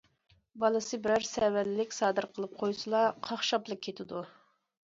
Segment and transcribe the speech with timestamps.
[0.63, 4.27] بالىسى بىرەر سەۋەنلىك سادىر قىلىپ قويسىلا، قاقشاپلا كېتىدۇ.